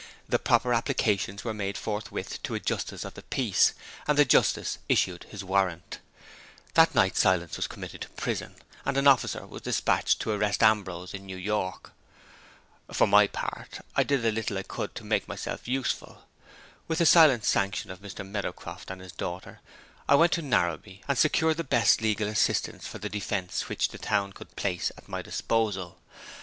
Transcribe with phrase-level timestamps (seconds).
[0.27, 3.73] The proper applications were made forthwith to a justice of the peace,
[4.07, 5.99] and the justice issued his warrant.
[6.73, 11.13] That night Silas was committed to prison; and an officer was dispatched to arrest Ambrose
[11.13, 11.91] in New York.
[12.91, 16.25] For my part, I did the little I could to make myself useful.
[16.87, 18.27] With the silent sanction of Mr.
[18.27, 19.59] Meadowcroft and his daughter,
[20.09, 23.99] I went to Narrabee, and secured the best legal assistance for the defense which the
[23.99, 25.99] town could place at my disposal.